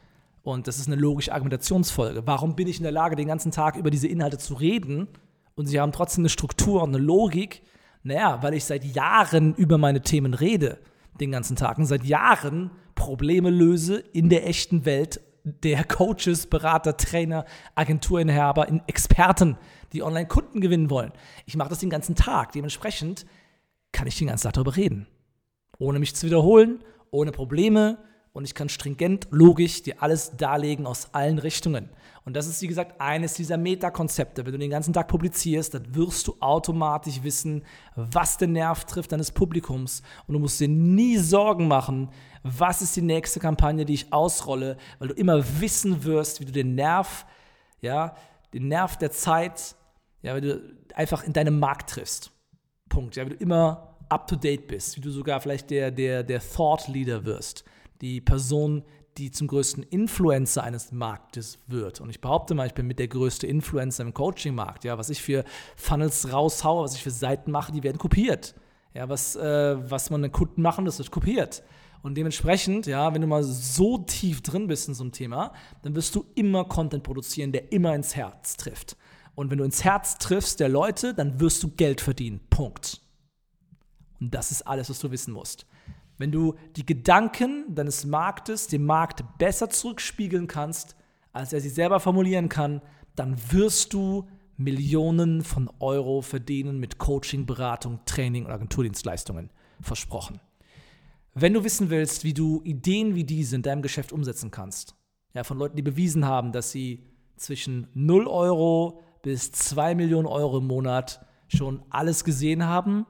Und 0.47 0.65
das 0.65 0.77
ist 0.77 0.87
eine 0.87 0.95
logische 0.95 1.33
Argumentationsfolge. 1.33 2.25
Warum 2.25 2.55
bin 2.55 2.69
ich 2.69 2.77
in 2.77 2.83
der 2.83 2.93
Lage, 2.93 3.17
den 3.17 3.27
ganzen 3.27 3.51
Tag 3.51 3.75
über 3.75 3.91
diese 3.91 4.07
Inhalte 4.07 4.37
zu 4.37 4.53
reden 4.53 5.09
und 5.55 5.65
sie 5.65 5.77
haben 5.77 5.91
trotzdem 5.91 6.21
eine 6.21 6.29
Struktur 6.29 6.83
und 6.83 6.95
eine 6.95 7.03
Logik? 7.03 7.63
Naja, 8.03 8.41
weil 8.41 8.53
ich 8.53 8.63
seit 8.63 8.85
Jahren 8.85 9.55
über 9.55 9.77
meine 9.77 10.03
Themen 10.03 10.33
rede, 10.33 10.79
den 11.19 11.31
ganzen 11.31 11.57
Tag, 11.57 11.77
und 11.79 11.85
seit 11.85 12.05
Jahren 12.05 12.71
Probleme 12.95 13.49
löse 13.49 13.97
in 13.97 14.29
der 14.29 14.47
echten 14.47 14.85
Welt 14.85 15.19
der 15.43 15.83
Coaches, 15.83 16.47
Berater, 16.47 16.95
Trainer, 16.95 17.43
Agenturinhaber, 17.75 18.69
Experten, 18.87 19.57
die 19.91 20.01
Online-Kunden 20.01 20.61
gewinnen 20.61 20.89
wollen. 20.89 21.11
Ich 21.45 21.57
mache 21.57 21.67
das 21.67 21.79
den 21.79 21.89
ganzen 21.89 22.15
Tag. 22.15 22.53
Dementsprechend 22.53 23.25
kann 23.91 24.07
ich 24.07 24.17
den 24.17 24.27
ganzen 24.27 24.45
Tag 24.45 24.53
darüber 24.53 24.77
reden. 24.77 25.07
Ohne 25.77 25.99
mich 25.99 26.15
zu 26.15 26.25
wiederholen, 26.25 26.85
ohne 27.11 27.33
Probleme, 27.33 27.97
und 28.37 28.45
ich 28.45 28.53
kann 28.53 28.69
stringent, 28.69 29.27
logisch 29.31 29.81
dir 29.81 30.03
alles 30.03 30.37
darlegen 30.37 30.85
aus 30.85 31.11
allen 31.11 31.39
Richtungen. 31.39 31.89
Und 32.23 32.35
das 32.35 32.45
ist, 32.45 32.61
wie 32.61 32.67
gesagt, 32.67 33.01
eines 33.01 33.33
dieser 33.33 33.57
Metakonzepte. 33.57 34.45
Wenn 34.45 34.51
du 34.51 34.59
den 34.59 34.69
ganzen 34.69 34.93
Tag 34.93 35.07
publizierst, 35.07 35.73
dann 35.73 35.95
wirst 35.95 36.27
du 36.27 36.35
automatisch 36.39 37.23
wissen, 37.23 37.63
was 37.95 38.37
den 38.37 38.51
Nerv 38.51 38.85
trifft 38.85 39.11
deines 39.11 39.31
Publikums. 39.31 40.03
Und 40.27 40.33
du 40.33 40.39
musst 40.39 40.59
dir 40.59 40.67
nie 40.67 41.17
Sorgen 41.17 41.67
machen, 41.67 42.09
was 42.43 42.83
ist 42.83 42.95
die 42.95 43.01
nächste 43.01 43.39
Kampagne, 43.39 43.85
die 43.85 43.95
ich 43.95 44.13
ausrolle, 44.13 44.77
weil 44.99 45.07
du 45.07 45.15
immer 45.15 45.43
wissen 45.59 46.03
wirst, 46.03 46.39
wie 46.39 46.45
du 46.45 46.51
den 46.51 46.75
Nerv, 46.75 47.25
ja, 47.81 48.13
den 48.53 48.67
Nerv 48.67 48.97
der 48.97 49.09
Zeit, 49.09 49.75
ja, 50.21 50.35
wie 50.35 50.41
du 50.41 50.61
einfach 50.93 51.23
in 51.23 51.33
deinem 51.33 51.57
Markt 51.57 51.89
triffst. 51.89 52.31
Punkt. 52.87 53.15
Ja, 53.15 53.25
wie 53.25 53.31
du 53.31 53.37
immer 53.37 53.97
up 54.09 54.27
to 54.27 54.35
date 54.35 54.67
bist, 54.67 54.95
wie 54.95 55.01
du 55.01 55.09
sogar 55.09 55.41
vielleicht 55.41 55.71
der, 55.71 55.89
der, 55.89 56.21
der 56.21 56.39
Thought 56.39 56.87
Leader 56.87 57.25
wirst 57.25 57.65
die 58.01 58.21
Person, 58.21 58.83
die 59.17 59.31
zum 59.31 59.47
größten 59.47 59.83
Influencer 59.83 60.63
eines 60.63 60.91
Marktes 60.91 61.57
wird. 61.67 62.01
Und 62.01 62.09
ich 62.09 62.21
behaupte 62.21 62.53
mal, 62.53 62.67
ich 62.67 62.73
bin 62.73 62.87
mit 62.87 62.99
der 62.99 63.07
größte 63.07 63.47
Influencer 63.47 64.03
im 64.03 64.13
Coaching-Markt. 64.13 64.83
Ja, 64.83 64.97
was 64.97 65.09
ich 65.09 65.21
für 65.21 65.43
Funnels 65.75 66.31
raushaue, 66.31 66.83
was 66.83 66.95
ich 66.95 67.03
für 67.03 67.11
Seiten 67.11 67.51
mache, 67.51 67.71
die 67.71 67.83
werden 67.83 67.97
kopiert. 67.97 68.55
Ja, 68.93 69.09
was, 69.09 69.35
äh, 69.35 69.89
was 69.89 70.09
man 70.09 70.21
den 70.21 70.31
Kunden 70.31 70.61
machen, 70.61 70.85
das 70.85 70.99
wird 70.99 71.11
kopiert. 71.11 71.63
Und 72.03 72.15
dementsprechend, 72.15 72.85
ja, 72.85 73.13
wenn 73.13 73.21
du 73.21 73.27
mal 73.27 73.43
so 73.43 73.97
tief 73.97 74.41
drin 74.41 74.67
bist 74.67 74.87
in 74.87 74.93
so 74.93 75.03
einem 75.03 75.11
Thema, 75.11 75.53
dann 75.81 75.95
wirst 75.95 76.15
du 76.15 76.25
immer 76.35 76.65
Content 76.65 77.03
produzieren, 77.03 77.51
der 77.51 77.71
immer 77.71 77.95
ins 77.95 78.15
Herz 78.15 78.55
trifft. 78.57 78.97
Und 79.35 79.51
wenn 79.51 79.59
du 79.59 79.63
ins 79.63 79.83
Herz 79.83 80.17
triffst 80.17 80.59
der 80.59 80.69
Leute, 80.69 81.13
dann 81.13 81.39
wirst 81.39 81.61
du 81.61 81.69
Geld 81.69 82.01
verdienen. 82.01 82.39
Punkt. 82.49 83.01
Und 84.19 84.33
das 84.33 84.49
ist 84.49 84.63
alles, 84.63 84.89
was 84.89 84.97
du 84.99 85.11
wissen 85.11 85.31
musst. 85.31 85.66
Wenn 86.17 86.31
du 86.31 86.55
die 86.75 86.85
Gedanken 86.85 87.75
deines 87.75 88.05
Marktes 88.05 88.67
dem 88.67 88.85
Markt 88.85 89.23
besser 89.37 89.69
zurückspiegeln 89.69 90.47
kannst, 90.47 90.95
als 91.31 91.53
er 91.53 91.61
sie 91.61 91.69
selber 91.69 91.99
formulieren 91.99 92.49
kann, 92.49 92.81
dann 93.15 93.37
wirst 93.51 93.93
du 93.93 94.27
Millionen 94.57 95.43
von 95.43 95.69
Euro 95.79 96.21
verdienen 96.21 96.79
mit 96.79 96.97
Coaching, 96.97 97.45
Beratung, 97.45 97.99
Training 98.05 98.45
und 98.45 98.51
Agenturdienstleistungen. 98.51 99.51
Versprochen. 99.81 100.39
Wenn 101.35 101.53
du 101.53 101.63
wissen 101.63 101.91
willst, 101.91 102.23
wie 102.23 102.33
du 102.33 102.63
Ideen 102.63 103.13
wie 103.13 103.23
diese 103.23 103.55
in 103.55 103.61
deinem 103.61 103.83
Geschäft 103.83 104.11
umsetzen 104.11 104.49
kannst, 104.49 104.95
ja, 105.35 105.43
von 105.43 105.59
Leuten, 105.59 105.75
die 105.75 105.83
bewiesen 105.83 106.25
haben, 106.25 106.51
dass 106.51 106.71
sie 106.71 107.03
zwischen 107.35 107.87
0 107.93 108.25
Euro 108.25 109.01
bis 109.21 109.51
2 109.51 109.93
Millionen 109.93 110.25
Euro 110.25 110.57
im 110.57 110.65
Monat 110.65 111.23
schon 111.47 111.83
alles 111.91 112.23
gesehen 112.23 112.65
haben 112.65 113.05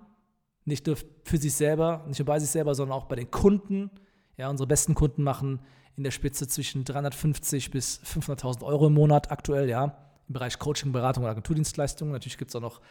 nicht 0.67 0.85
nur 0.85 0.97
für 1.23 1.37
sich 1.37 1.53
selber, 1.53 2.03
nicht 2.07 2.19
nur 2.19 2.25
bei 2.25 2.39
sich 2.39 2.49
selber, 2.49 2.75
sondern 2.75 2.97
auch 2.97 3.05
bei 3.05 3.15
den 3.15 3.31
Kunden. 3.31 3.89
Ja, 4.35 4.49
unsere 4.49 4.67
besten 4.67 4.93
Kunden 4.93 5.23
machen 5.23 5.61
in 5.95 6.03
der 6.03 6.11
Spitze 6.11 6.47
zwischen 6.47 6.83
350 6.83 7.71
bis 7.71 8.01
500.000 8.05 8.63
Euro 8.63 8.87
im 8.87 8.93
Monat 8.93 9.31
aktuell, 9.31 9.67
ja, 9.69 9.97
im 10.27 10.33
Bereich 10.33 10.59
Coaching, 10.59 10.91
Beratung 10.91 11.23
und 11.23 11.29
Agenturdienstleistungen. 11.29 12.11
Natürlich 12.11 12.37
gibt 12.37 12.49
es 12.51 12.55
auch 12.55 12.61
noch 12.61 12.81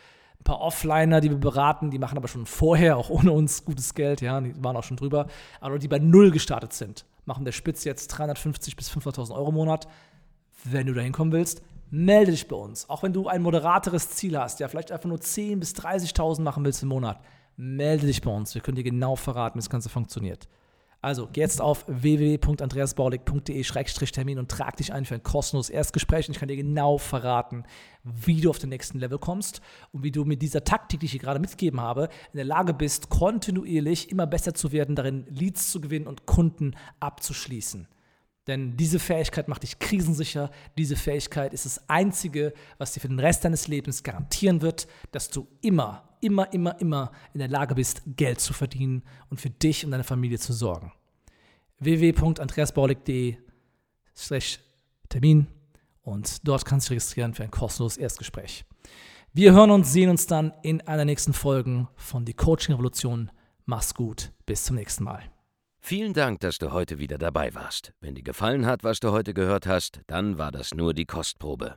ein 0.41 0.45
paar 0.45 0.61
Offliner, 0.61 1.21
die 1.21 1.31
wir 1.31 1.37
beraten, 1.37 1.91
die 1.91 1.99
machen 1.99 2.17
aber 2.17 2.29
schon 2.29 2.47
vorher, 2.47 2.97
auch 2.97 3.11
ohne 3.11 3.31
uns, 3.31 3.65
gutes 3.65 3.95
Geld, 3.95 4.23
ja, 4.23 4.41
die 4.41 4.53
waren 4.65 4.77
auch 4.77 4.83
schon 4.83 4.97
drüber, 4.97 5.27
aber 5.61 5.79
die 5.79 5.89
bei 5.89 5.99
Null 5.99 6.31
gestartet 6.31 6.73
sind, 6.73 7.05
machen 7.27 7.45
der 7.45 7.53
Spitze 7.53 7.89
jetzt 7.89 8.09
350 8.09 8.75
bis 8.75 8.91
500.000 8.91 9.35
Euro 9.35 9.51
im 9.51 9.55
Monat. 9.55 9.87
Wenn 10.65 10.87
du 10.87 10.95
da 10.95 11.03
hinkommen 11.03 11.33
willst, 11.33 11.63
melde 11.91 12.33
dich 12.33 12.49
bei 12.49 12.57
uns. 12.57 12.89
Auch 12.89 13.03
wenn 13.03 13.13
du 13.13 13.29
ein 13.29 13.43
moderateres 13.43 14.11
Ziel 14.11 14.39
hast, 14.39 14.61
ja, 14.61 14.69
vielleicht 14.69 14.91
einfach 14.91 15.09
nur 15.09 15.19
10.000 15.19 15.61
bis 15.61 15.75
30.000 15.75 16.41
machen 16.41 16.65
willst 16.65 16.83
im 16.83 16.89
Monat, 16.89 17.21
melde 17.57 18.07
dich 18.07 18.23
bei 18.23 18.31
uns. 18.31 18.55
Wir 18.55 18.63
können 18.63 18.77
dir 18.77 18.85
genau 18.85 19.17
verraten, 19.17 19.57
wie 19.57 19.61
das 19.61 19.71
Ganze 19.71 19.89
funktioniert. 19.89 20.47
Also 21.03 21.29
geh 21.33 21.43
jetzt 21.43 21.61
auf 21.61 21.85
www.andreasbaulig.de-termin 21.87 24.41
und 24.41 24.51
trag 24.51 24.77
dich 24.77 24.93
ein 24.93 25.05
für 25.05 25.15
ein 25.15 25.23
kostenloses 25.23 25.71
Erstgespräch. 25.71 26.27
Und 26.27 26.35
ich 26.35 26.41
kann 26.41 26.49
dir 26.49 26.57
genau 26.57 26.99
verraten, 26.99 27.63
wie 28.03 28.41
du 28.41 28.51
auf 28.51 28.59
den 28.59 28.71
nächsten 28.71 28.99
Level 28.99 29.19
kommst 29.19 29.61
und 29.93 30.03
wie 30.03 30.11
du 30.11 30.25
mit 30.25 30.43
dieser 30.43 30.65
Taktik, 30.65 30.99
die 31.01 31.07
ich 31.07 31.13
hier 31.13 31.21
gerade 31.21 31.39
mitgegeben 31.39 31.81
habe, 31.81 32.09
in 32.33 32.39
der 32.39 32.45
Lage 32.45 32.75
bist, 32.75 33.09
kontinuierlich 33.09 34.11
immer 34.11 34.27
besser 34.27 34.53
zu 34.55 34.73
werden, 34.73 34.97
darin 34.97 35.27
Leads 35.29 35.71
zu 35.71 35.81
gewinnen 35.81 36.09
und 36.09 36.27
Kunden 36.27 36.75
abzuschließen. 36.99 37.87
Denn 38.47 38.77
diese 38.77 38.99
Fähigkeit 38.99 39.49
macht 39.49 39.63
dich 39.65 39.79
krisensicher. 39.79 40.51
Diese 40.79 40.97
Fähigkeit 40.97 41.53
ist 41.53 41.67
das 41.67 41.89
Einzige, 41.89 42.55
was 42.79 42.93
dir 42.93 43.01
für 43.01 43.09
den 43.09 43.21
Rest 43.21 43.45
deines 43.45 43.69
Lebens 43.69 44.03
garantieren 44.03 44.63
wird, 44.63 44.87
dass 45.11 45.29
du 45.31 45.47
immer 45.63 46.06
immer, 46.21 46.53
immer, 46.53 46.81
immer 46.81 47.13
in 47.33 47.41
der 47.41 47.49
Lage 47.49 47.75
bist, 47.75 48.03
Geld 48.07 48.41
zu 48.41 48.53
verdienen 48.53 49.03
und 49.31 49.41
für 49.41 49.51
dich 49.51 49.85
und 49.85 49.91
deine 49.91 50.05
Familie 50.05 50.39
zu 50.39 50.53
sorgen. 50.53 50.93
www.andreasbaulig.de 51.79 53.37
Termin 55.09 55.47
und 56.03 56.47
dort 56.47 56.65
kannst 56.65 56.87
du 56.87 56.95
dich 56.95 57.03
registrieren 57.03 57.35
für 57.35 57.43
ein 57.43 57.51
kostenloses 57.51 57.99
Erstgespräch. 57.99 58.65
Wir 59.33 59.53
hören 59.53 59.71
und 59.71 59.85
sehen 59.85 60.09
uns 60.09 60.27
dann 60.27 60.53
in 60.63 60.81
einer 60.83 61.05
nächsten 61.05 61.35
Folge 61.35 61.89
von 61.97 62.25
Die 62.25 62.33
Coaching 62.33 62.75
Revolution. 62.75 63.31
Mach's 63.67 63.95
gut, 63.95 64.33
bis 64.47 64.65
zum 64.65 64.77
nächsten 64.77 65.05
Mal. 65.05 65.23
Vielen 65.79 66.15
Dank, 66.15 66.41
dass 66.41 66.59
du 66.59 66.73
heute 66.73 66.99
wieder 66.99 67.19
dabei 67.19 67.55
warst. 67.55 67.93
Wenn 68.01 68.15
dir 68.15 68.23
gefallen 68.23 68.67
hat, 68.67 68.83
was 68.83 68.99
du 68.99 69.13
heute 69.13 69.35
gehört 69.35 69.67
hast, 69.67 70.01
dann 70.07 70.39
war 70.39 70.51
das 70.51 70.75
nur 70.75 70.95
die 70.95 71.05
Kostprobe. 71.05 71.77